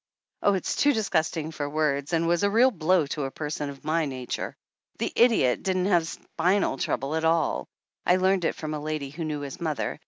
"Oh, 0.41 0.55
it's 0.55 0.75
too 0.75 0.93
disgusting 0.93 1.51
"for 1.51 1.69
words, 1.69 2.11
and 2.11 2.27
was 2.27 2.41
a 2.41 2.49
real 2.49 2.71
blow 2.71 3.05
to 3.05 3.25
a 3.25 3.29
person 3.29 3.69
of 3.69 3.85
my 3.85 4.05
nature! 4.05 4.55
The 4.97 5.13
idiot 5.15 5.61
didn't 5.61 5.85
have 5.85 6.07
spinal 6.07 6.79
trouble 6.79 7.13
at 7.15 7.23
all, 7.23 7.67
I 8.03 8.15
learned 8.15 8.43
it 8.45 8.55
from 8.55 8.73
a 8.73 8.79
lady 8.79 9.11
who 9.11 9.23
knew 9.25 9.41
his 9.41 9.61
mother. 9.61 9.99